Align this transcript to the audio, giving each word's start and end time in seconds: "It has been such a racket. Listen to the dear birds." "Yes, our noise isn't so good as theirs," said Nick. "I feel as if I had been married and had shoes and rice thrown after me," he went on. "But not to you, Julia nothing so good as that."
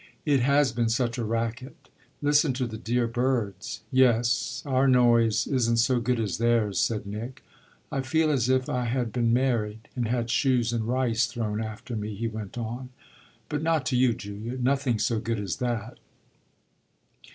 "It 0.25 0.39
has 0.39 0.71
been 0.71 0.89
such 0.89 1.19
a 1.19 1.23
racket. 1.23 1.87
Listen 2.23 2.53
to 2.53 2.65
the 2.65 2.79
dear 2.79 3.05
birds." 3.05 3.81
"Yes, 3.91 4.63
our 4.65 4.87
noise 4.87 5.45
isn't 5.45 5.77
so 5.77 5.99
good 5.99 6.19
as 6.19 6.39
theirs," 6.39 6.79
said 6.79 7.05
Nick. 7.05 7.43
"I 7.91 8.01
feel 8.01 8.31
as 8.31 8.49
if 8.49 8.67
I 8.67 8.85
had 8.85 9.13
been 9.13 9.31
married 9.31 9.89
and 9.95 10.07
had 10.07 10.31
shoes 10.31 10.73
and 10.73 10.87
rice 10.87 11.27
thrown 11.27 11.61
after 11.61 11.95
me," 11.95 12.15
he 12.15 12.27
went 12.27 12.57
on. 12.57 12.89
"But 13.47 13.61
not 13.61 13.85
to 13.85 13.95
you, 13.95 14.13
Julia 14.15 14.57
nothing 14.57 14.97
so 14.97 15.19
good 15.19 15.39
as 15.39 15.57
that." 15.57 15.99